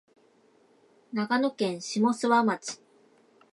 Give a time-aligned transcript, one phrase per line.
[1.13, 2.81] 長野県下諏訪町